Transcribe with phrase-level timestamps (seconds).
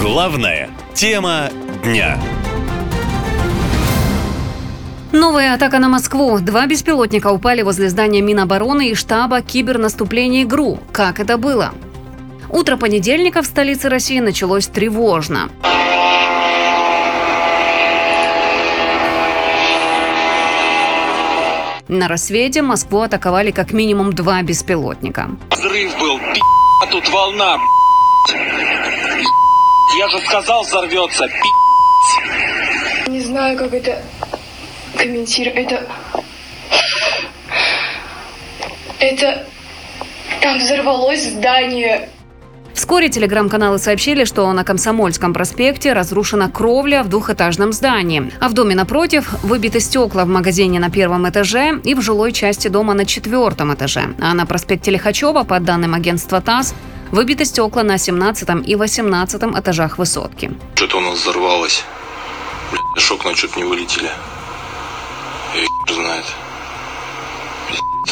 [0.00, 1.50] Главная тема
[1.82, 2.20] дня.
[5.10, 6.38] Новая атака на Москву.
[6.38, 10.78] Два беспилотника упали возле здания Минобороны и штаба кибернаступления ГРУ.
[10.92, 11.72] Как это было?
[12.48, 15.50] Утро понедельника в столице России началось тревожно.
[21.88, 25.30] На рассвете Москву атаковали как минимум два беспилотника.
[25.50, 26.40] Взрыв был, пи***,
[26.84, 27.56] а тут волна,
[28.28, 28.87] пи***.
[29.96, 33.08] Я же сказал, взорвется, пи***.
[33.08, 34.02] Не знаю, как это
[34.96, 35.72] комментировать.
[35.72, 35.86] Это...
[38.98, 39.46] Это...
[40.40, 42.10] Там взорвалось здание.
[42.88, 48.74] Вскоре телеграм-каналы сообщили, что на Комсомольском проспекте разрушена кровля в двухэтажном здании, а в доме
[48.74, 53.74] напротив выбиты стекла в магазине на первом этаже и в жилой части дома на четвертом
[53.74, 54.14] этаже.
[54.22, 56.74] А на проспекте Лихачева, по данным агентства ТАСС,
[57.10, 60.50] выбиты стекла на 17 и 18 этажах высотки.
[60.74, 61.84] Что-то у нас взорвалось.
[62.72, 64.08] Блядь, шокна чуть не вылетели.
[65.54, 66.24] И еб знает.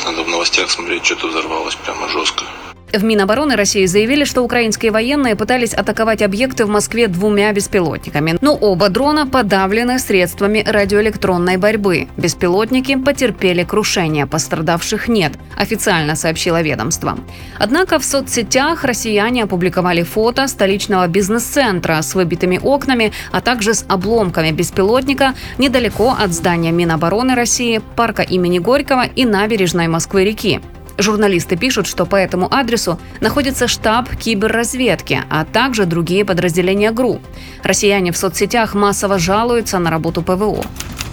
[0.05, 2.45] Надо в новостях смотреть, что-то взорвалось прямо жестко.
[2.93, 8.55] В Минобороны России заявили, что украинские военные пытались атаковать объекты в Москве двумя беспилотниками, но
[8.55, 12.07] оба дрона подавлены средствами радиоэлектронной борьбы.
[12.17, 17.19] Беспилотники потерпели крушение, пострадавших нет, официально сообщило ведомство.
[17.59, 24.53] Однако в соцсетях россияне опубликовали фото столичного бизнес-центра с выбитыми окнами, а также с обломками
[24.53, 30.61] беспилотника недалеко от здания Минобороны России, парка имени Горького и набережной Москвы-реки.
[30.99, 37.21] Журналисты пишут, что по этому адресу находится штаб киберразведки, а также другие подразделения ГРУ.
[37.63, 40.65] Россияне в соцсетях массово жалуются на работу ПВО.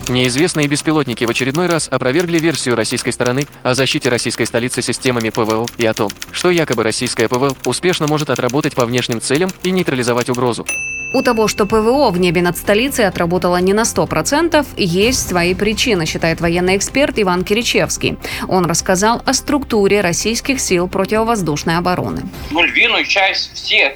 [0.09, 5.65] Неизвестные беспилотники в очередной раз опровергли версию российской стороны о защите российской столицы системами ПВО
[5.77, 10.29] и о том, что якобы российская ПВО успешно может отработать по внешним целям и нейтрализовать
[10.29, 10.65] угрозу.
[11.13, 16.07] У того, что ПВО в небе над столицей отработало не на 100%, есть свои причины,
[16.07, 18.17] считает военный эксперт Иван Киричевский.
[18.47, 22.23] Он рассказал о структуре российских сил противовоздушной обороны.
[22.49, 23.93] ну, львиную часть всех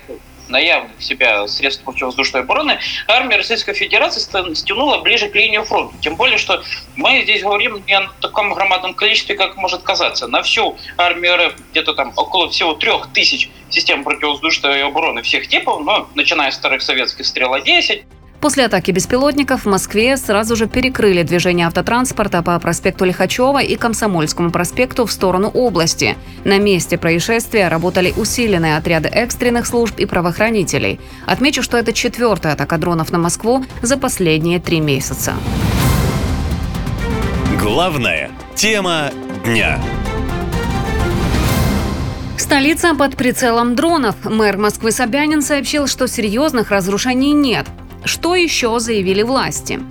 [0.49, 4.19] наявных себя средств противовоздушной обороны армия Российской Федерации
[4.53, 5.95] стянула ближе к линии фронта.
[6.01, 6.63] Тем более, что
[6.95, 10.27] мы здесь говорим не о таком громадном количестве, как может казаться.
[10.27, 15.81] На всю армию РФ где-то там около всего трех тысяч систем противовоздушной обороны всех типов,
[15.83, 18.03] ну, начиная с старых советских «Стрела-10»,
[18.39, 24.51] После атаки беспилотников в Москве сразу же перекрыли движение автотранспорта по проспекту Лихачева и Комсомольскому
[24.51, 26.15] проспекту в сторону области.
[26.43, 30.99] На месте происшествия работали усиленные отряды экстренных служб и правоохранителей.
[31.25, 35.33] Отмечу, что это четвертая атака дронов на Москву за последние три месяца.
[37.59, 39.09] Главная тема
[39.43, 39.79] дня.
[42.37, 44.15] Столица под прицелом дронов.
[44.23, 47.65] Мэр Москвы Собянин сообщил, что серьезных разрушений нет.
[48.07, 49.81] Что еще заявили власти?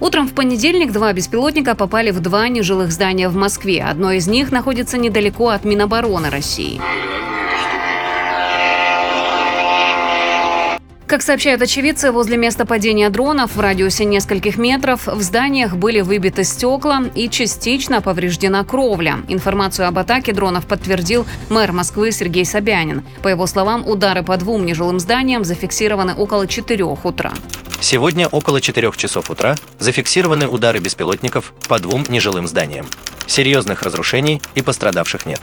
[0.00, 3.84] Утром в понедельник два беспилотника попали в два нежилых здания в Москве.
[3.84, 6.80] Одно из них находится недалеко от Минобороны России.
[11.10, 16.44] Как сообщают очевидцы, возле места падения дронов в радиусе нескольких метров в зданиях были выбиты
[16.44, 19.16] стекла и частично повреждена кровля.
[19.26, 23.02] Информацию об атаке дронов подтвердил мэр Москвы Сергей Собянин.
[23.24, 27.32] По его словам, удары по двум нежилым зданиям зафиксированы около 4 утра.
[27.80, 32.86] Сегодня около 4 часов утра зафиксированы удары беспилотников по двум нежилым зданиям.
[33.26, 35.40] Серьезных разрушений и пострадавших нет.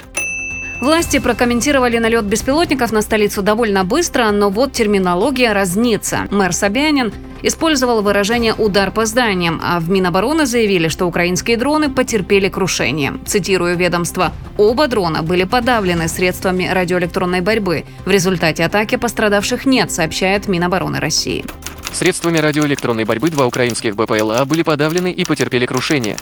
[0.79, 6.27] Власти прокомментировали налет беспилотников на столицу довольно быстро, но вот терминология разнится.
[6.29, 7.11] Мэр Собянин
[7.41, 13.13] использовал выражение «удар по зданиям», а в Минобороны заявили, что украинские дроны потерпели крушение.
[13.25, 14.31] Цитирую ведомство.
[14.57, 17.83] Оба дрона были подавлены средствами радиоэлектронной борьбы.
[18.05, 21.43] В результате атаки пострадавших нет, сообщает Минобороны России.
[21.91, 26.17] Средствами радиоэлектронной борьбы два украинских БПЛА были подавлены и потерпели крушение.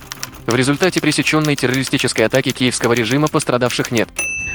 [0.46, 4.08] В результате пресеченной террористической атаки киевского режима пострадавших нет.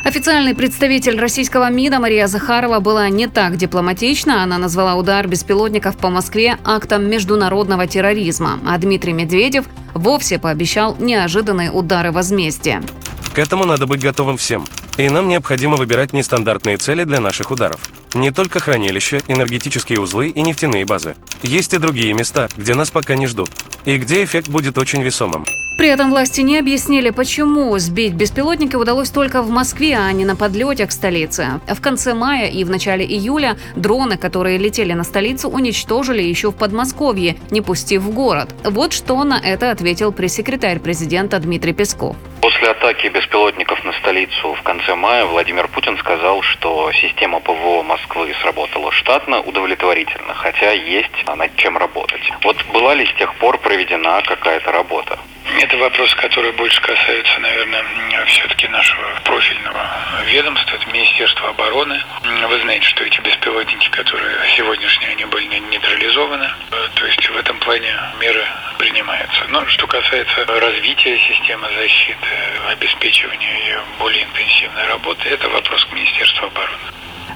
[0.03, 4.43] Официальный представитель российского МИДа Мария Захарова была не так дипломатична.
[4.43, 8.59] Она назвала удар беспилотников по Москве актом международного терроризма.
[8.67, 12.83] А Дмитрий Медведев вовсе пообещал неожиданные удары возмездия.
[13.33, 14.67] К этому надо быть готовым всем.
[14.97, 17.81] И нам необходимо выбирать нестандартные цели для наших ударов.
[18.13, 21.15] Не только хранилища, энергетические узлы и нефтяные базы.
[21.43, 23.51] Есть и другие места, где нас пока не ждут.
[23.85, 25.47] И где эффект будет очень весомым.
[25.79, 30.37] При этом власти не объяснили, почему сбить беспилотники удалось только в Москве, а не на
[30.37, 31.61] подлете к столице.
[31.67, 36.55] В конце мая и в начале июля дроны, которые летели на столицу, уничтожили еще в
[36.57, 38.55] Подмосковье, не пустив в город.
[38.63, 42.15] Вот что на это ответил пресс-секретарь президента Дмитрий Песков.
[42.43, 42.69] После
[43.01, 48.93] атаки беспилотников на столицу в конце мая Владимир Путин сказал, что система ПВО Москвы сработала
[48.93, 52.31] штатно, удовлетворительно, хотя есть над чем работать.
[52.43, 55.19] Вот была ли с тех пор проведена какая-то работа?
[55.59, 57.85] Это вопрос, который больше касается, наверное,
[58.27, 59.87] все-таки нашего профильного
[60.27, 62.01] ведомства, это Министерство обороны.
[62.23, 66.49] Вы знаете, что эти беспилотники, которые сегодняшние, они были нейтрализованы.
[66.95, 68.45] То есть в этом плане меры
[68.79, 69.45] принимаются.
[69.49, 72.27] Но что касается развития системы защиты,
[72.69, 76.79] обеспечивания ее более интенсивной работы, это вопрос к Министерству обороны.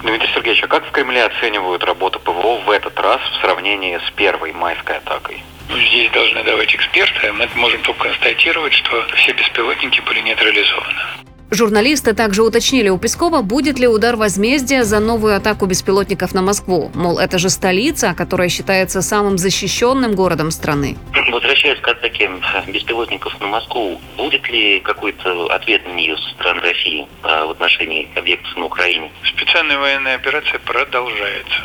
[0.03, 4.11] Дмитрий Сергеевич, а как в Кремле оценивают работу ПВО в этот раз в сравнении с
[4.13, 5.43] первой майской атакой?
[5.69, 11.25] Ну, здесь должны давать эксперты, мы можем только констатировать, что все беспилотники были нейтрализованы.
[11.51, 16.91] Журналисты также уточнили у Пескова, будет ли удар возмездия за новую атаку беспилотников на Москву.
[16.95, 20.97] Мол, это же столица, которая считается самым защищенным городом страны.
[21.31, 22.29] Возвращаясь к атаке
[22.67, 28.57] беспилотников на Москву, будет ли какой-то ответ на нее со стороны России в отношении объектов
[28.57, 29.13] на Украине?
[29.25, 31.61] Специальная военная операция продолжается.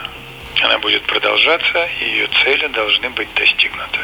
[0.63, 3.99] Она будет продолжаться, и ее цели должны быть достигнуты.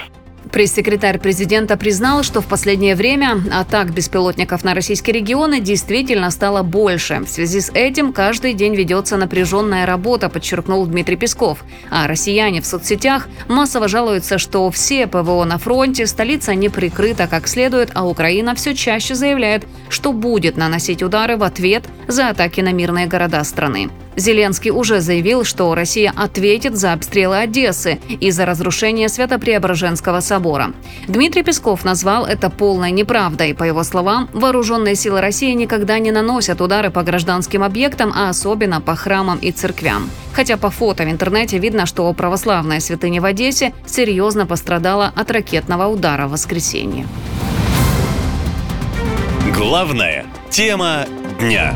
[0.51, 7.19] Пресс-секретарь президента признал, что в последнее время атак беспилотников на российские регионы действительно стало больше.
[7.19, 11.65] В связи с этим каждый день ведется напряженная работа, подчеркнул Дмитрий Песков.
[11.89, 17.49] А россияне в соцсетях массово жалуются, что все ПВО на фронте, столица не прикрыта как
[17.49, 22.71] следует, а Украина все чаще заявляет, что будет наносить удары в ответ за атаки на
[22.71, 23.89] мирные города страны.
[24.15, 30.73] Зеленский уже заявил, что Россия ответит за обстрелы Одессы и за разрушение Свято-Преображенского собора.
[31.07, 33.53] Дмитрий Песков назвал это полной неправдой.
[33.53, 38.81] По его словам, вооруженные силы России никогда не наносят удары по гражданским объектам, а особенно
[38.81, 40.09] по храмам и церквям.
[40.33, 45.87] Хотя по фото в интернете видно, что православная святыня в Одессе серьезно пострадала от ракетного
[45.87, 47.07] удара в воскресенье.
[49.53, 51.05] Главная тема
[51.39, 51.73] дня.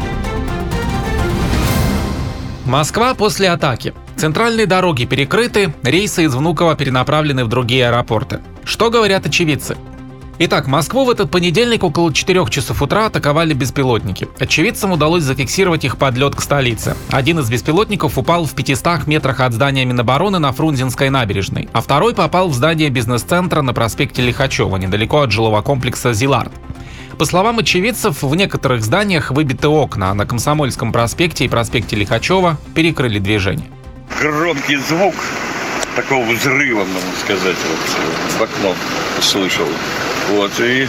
[2.69, 3.95] Москва после атаки.
[4.15, 8.41] Центральные дороги перекрыты, рейсы из Внуково перенаправлены в другие аэропорты.
[8.63, 9.75] Что говорят очевидцы?
[10.37, 14.27] Итак, Москву в этот понедельник около 4 часов утра атаковали беспилотники.
[14.37, 16.95] Очевидцам удалось зафиксировать их подлет к столице.
[17.09, 22.13] Один из беспилотников упал в 500 метрах от здания Минобороны на Фрунзенской набережной, а второй
[22.13, 26.51] попал в здание бизнес-центра на проспекте Лихачева, недалеко от жилого комплекса «Зилард».
[27.19, 32.57] По словам очевидцев, в некоторых зданиях выбиты окна, а на Комсомольском проспекте и проспекте Лихачева
[32.73, 33.69] перекрыли движение.
[34.21, 35.13] Громкий звук
[35.97, 38.73] такого взрыва, можно сказать, вот в окно
[39.19, 39.67] услышал.
[40.29, 40.87] Вот, и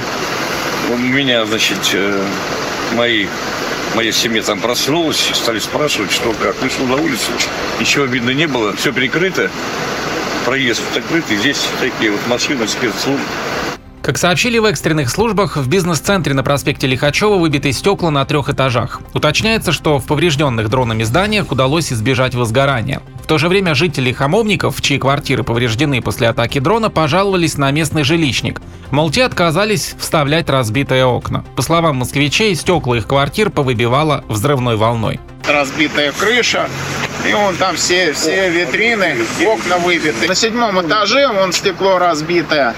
[0.92, 1.96] у меня, значит,
[2.94, 3.26] мои
[3.96, 6.62] моя семья там проснулась, стали спрашивать, что как.
[6.62, 7.32] Вышел на улицу,
[7.80, 9.50] ничего видно не было, все перекрыто,
[10.44, 13.20] проезд закрытый, здесь такие вот машины спецслужб.
[14.02, 19.02] Как сообщили в экстренных службах, в бизнес-центре на проспекте Лихачева выбиты стекла на трех этажах.
[19.12, 23.02] Уточняется, что в поврежденных дронами зданиях удалось избежать возгорания.
[23.22, 28.02] В то же время жители Хамовников, чьи квартиры повреждены после атаки дрона, пожаловались на местный
[28.02, 28.62] жилищник.
[28.90, 31.44] Мол, те отказались вставлять разбитые окна.
[31.54, 35.20] По словам москвичей, стекла их квартир повыбивало взрывной волной.
[35.46, 36.68] Разбитая крыша,
[37.26, 39.16] и вон там все, все витрины,
[39.46, 40.28] окна выбиты.
[40.28, 42.74] На седьмом этаже вон стекло разбитое.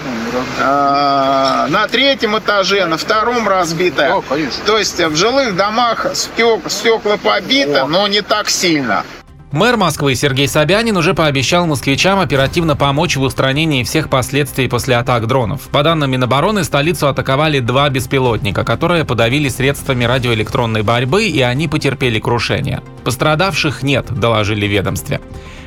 [0.59, 4.23] А, на третьем этаже, на втором разбитое.
[4.67, 9.05] То есть в жилых домах стекла побиты, но не так сильно.
[9.52, 15.26] Мэр Москвы Сергей Собянин уже пообещал москвичам оперативно помочь в устранении всех последствий после атак
[15.26, 15.68] дронов.
[15.68, 22.18] По данным Минобороны, столицу атаковали два беспилотника, которые подавили средствами радиоэлектронной борьбы, и они потерпели
[22.18, 22.80] крушение.
[23.04, 25.21] Пострадавших нет, доложили ведомстве.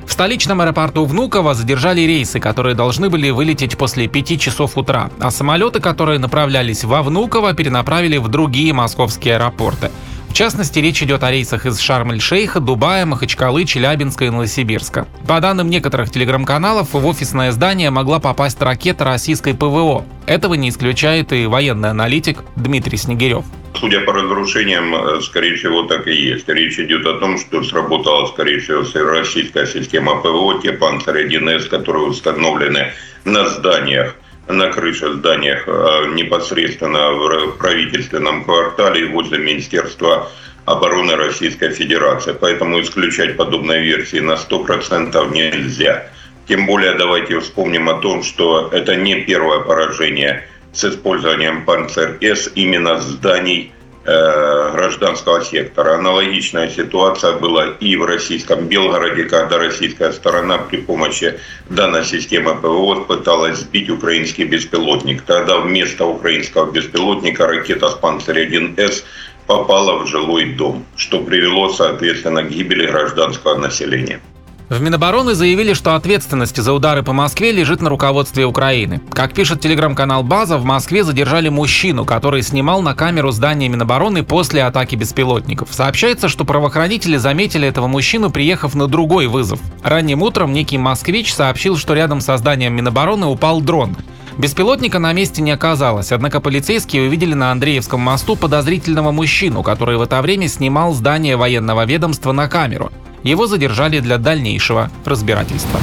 [0.08, 5.30] В столичном аэропорту Внуково задержали рейсы, которые должны были вылететь после 5 часов утра, а
[5.30, 9.92] самолеты, которые направлялись во Внуково, перенаправили в другие московские аэропорты.
[10.36, 15.08] Частности, речь идет о рейсах из Шарм-эль-Шейха, Дубая, Махачкалы, Челябинска и Новосибирска.
[15.26, 20.06] По данным некоторых телеграм-каналов, в офисное здание могла попасть ракета российской ПВО.
[20.26, 23.46] Этого не исключает и военный аналитик Дмитрий Снегирев.
[23.80, 26.50] Судя по разрушениям, э, скорее всего, так и есть.
[26.50, 32.08] Речь идет о том, что сработала, скорее всего, российская система ПВО, те панциры 1С, которые
[32.08, 32.92] установлены
[33.24, 40.30] на зданиях на крыше зданиях а непосредственно в правительственном квартале возле Министерства
[40.66, 42.36] обороны Российской Федерации.
[42.40, 46.08] Поэтому исключать подобные версии на 100% нельзя.
[46.48, 53.00] Тем более давайте вспомним о том, что это не первое поражение с использованием «Панцер-С» именно
[53.00, 55.96] зданий Э, гражданского сектора.
[55.96, 63.02] Аналогичная ситуация была и в российском Белгороде, когда российская сторона при помощи данной системы ПВО
[63.02, 65.24] пыталась сбить украинский беспилотник.
[65.24, 69.04] Тогда вместо украинского беспилотника ракета с «Панцирь-1С»
[69.48, 74.20] попала в жилой дом, что привело, соответственно, к гибели гражданского населения.
[74.68, 79.00] В Минобороны заявили, что ответственность за удары по Москве лежит на руководстве Украины.
[79.12, 84.64] Как пишет телеграм-канал «База», в Москве задержали мужчину, который снимал на камеру здание Минобороны после
[84.64, 85.70] атаки беспилотников.
[85.72, 89.60] Сообщается, что правоохранители заметили этого мужчину, приехав на другой вызов.
[89.84, 93.96] Ранним утром некий москвич сообщил, что рядом со зданием Минобороны упал дрон.
[94.40, 100.02] Беспилотника на месте не оказалось, однако полицейские увидели на Андреевском мосту подозрительного мужчину, который в
[100.02, 102.92] это время снимал здание военного ведомства на камеру.
[103.26, 105.80] Его задержали для дальнейшего разбирательства.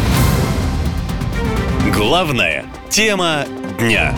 [1.92, 3.44] Главная тема
[3.80, 4.14] дня.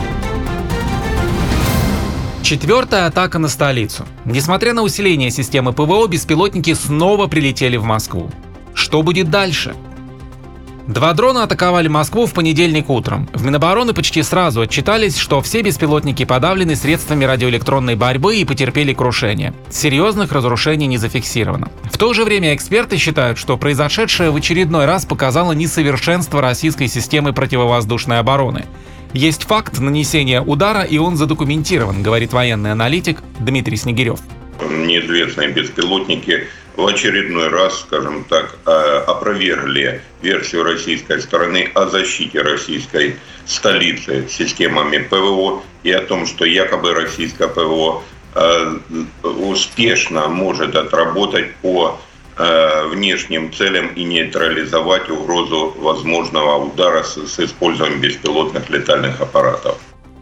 [2.43, 4.05] Четвертая атака на столицу.
[4.25, 8.29] Несмотря на усиление системы ПВО, беспилотники снова прилетели в Москву.
[8.75, 9.73] Что будет дальше?
[10.87, 13.27] Два дрона атаковали Москву в понедельник утром.
[13.33, 19.55] В Минобороны почти сразу отчитались, что все беспилотники подавлены средствами радиоэлектронной борьбы и потерпели крушение.
[19.71, 21.69] Серьезных разрушений не зафиксировано.
[21.91, 27.33] В то же время эксперты считают, что произошедшее в очередной раз показало несовершенство российской системы
[27.33, 28.65] противовоздушной обороны.
[29.11, 34.19] Есть факт нанесения удара, и он задокументирован, говорит военный аналитик Дмитрий Снегирев.
[34.61, 36.43] Неизвестные беспилотники
[36.75, 38.69] в очередной раз, скажем так, э,
[39.07, 43.15] опровергли версию российской стороны о защите российской
[43.45, 48.03] столицы системами ПВО и о том, что якобы российское ПВО
[48.33, 48.77] э,
[49.23, 51.97] успешно может отработать по
[52.37, 59.77] э, внешним целям и нейтрализовать угрозу возможного удара с, использованием беспилотных летальных аппаратов.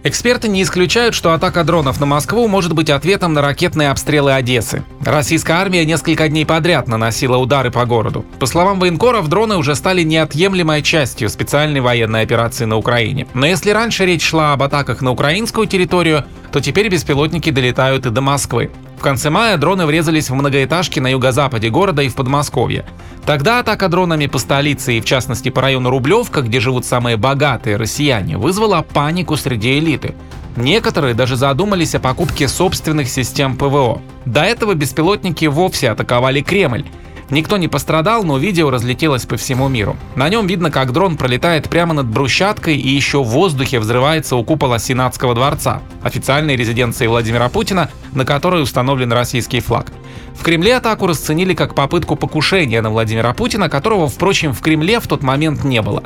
[0.05, 4.83] Эксперты не исключают, что атака дронов на Москву может быть ответом на ракетные обстрелы Одессы.
[4.99, 8.25] Российская армия несколько дней подряд наносила удары по городу.
[8.37, 13.27] По словам военкоров, дроны уже стали неотъемлемой частью специальной военной операции на Украине.
[13.33, 18.09] Но если раньше речь шла об атаках на украинскую территорию, то теперь беспилотники долетают и
[18.09, 18.71] до Москвы.
[19.03, 22.85] Конце мая дроны врезались в многоэтажки на юго-западе города и в Подмосковье.
[23.25, 27.75] Тогда атака дронами по столице и в частности по району Рублевка, где живут самые богатые
[27.75, 30.15] россияне, вызвала панику среди элиты.
[30.55, 34.01] Некоторые даже задумались о покупке собственных систем ПВО.
[34.23, 36.85] До этого беспилотники вовсе атаковали Кремль.
[37.33, 39.97] Никто не пострадал, но видео разлетелось по всему миру.
[40.15, 44.43] На нем видно, как дрон пролетает прямо над брусчаткой и еще в воздухе взрывается у
[44.43, 49.87] купола Сенатского дворца, официальной резиденции Владимира Путина, на которой установлен российский флаг.
[50.35, 55.07] В Кремле атаку расценили как попытку покушения на Владимира Путина, которого, впрочем, в Кремле в
[55.07, 56.03] тот момент не было.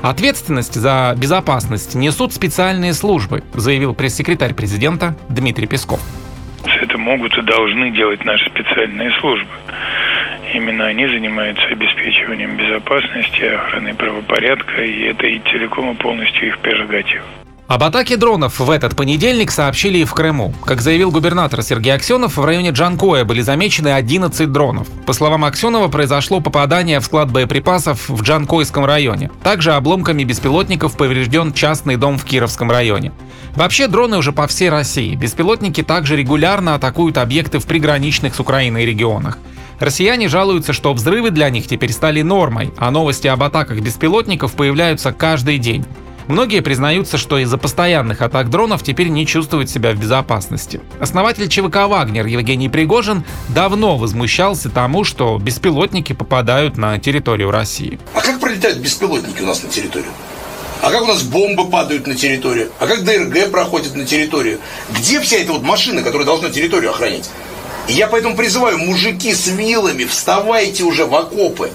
[0.00, 5.98] Ответственность за безопасность несут специальные службы, заявил пресс-секретарь президента Дмитрий Песков.
[6.64, 9.48] Это могут и должны делать наши специальные службы.
[10.54, 17.24] Именно они занимаются обеспечиванием безопасности, охраной правопорядка, и это и целиком и полностью их прерогатива.
[17.68, 20.54] Об атаке дронов в этот понедельник сообщили и в Крыму.
[20.64, 24.88] Как заявил губернатор Сергей Аксенов, в районе Джанкоя были замечены 11 дронов.
[25.04, 29.30] По словам Аксенова, произошло попадание в склад боеприпасов в Джанкойском районе.
[29.42, 33.12] Также обломками беспилотников поврежден частный дом в Кировском районе.
[33.54, 35.14] Вообще дроны уже по всей России.
[35.14, 39.36] Беспилотники также регулярно атакуют объекты в приграничных с Украиной регионах.
[39.80, 45.12] Россияне жалуются, что взрывы для них теперь стали нормой, а новости об атаках беспилотников появляются
[45.12, 45.84] каждый день.
[46.26, 50.82] Многие признаются, что из-за постоянных атак дронов теперь не чувствуют себя в безопасности.
[51.00, 57.98] Основатель ЧВК «Вагнер» Евгений Пригожин давно возмущался тому, что беспилотники попадают на территорию России.
[58.14, 60.10] А как пролетают беспилотники у нас на территорию?
[60.82, 62.70] А как у нас бомбы падают на территорию?
[62.78, 64.58] А как ДРГ проходит на территорию?
[64.90, 67.30] Где вся эта вот машина, которая должна территорию охранять?
[67.88, 71.70] Я поэтому призываю, мужики с вилами, вставайте уже в окопы.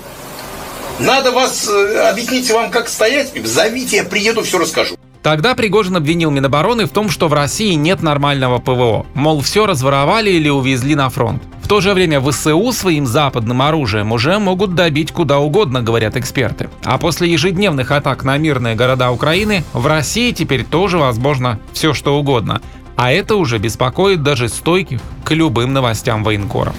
[1.00, 3.32] Надо вас э, объяснить вам, как стоять.
[3.44, 4.96] Зовите, я приеду, все расскажу.
[5.24, 9.06] Тогда Пригожин обвинил Минобороны в том, что в России нет нормального ПВО.
[9.16, 11.42] Мол, все разворовали или увезли на фронт.
[11.64, 16.70] В то же время ВСУ своим западным оружием уже могут добить куда угодно, говорят эксперты.
[16.84, 22.20] А после ежедневных атак на мирные города Украины, в России теперь тоже возможно все что
[22.20, 22.62] угодно.
[22.96, 25.00] А это уже беспокоит даже стойких
[25.34, 26.76] любым новостям военкоров.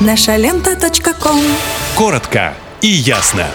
[0.00, 1.40] Наша лента.ком
[1.94, 3.46] Коротко и ясно.